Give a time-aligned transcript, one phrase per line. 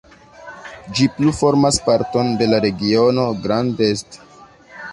[0.99, 4.19] Ĝi plu formas parton de la regiono Grand Est.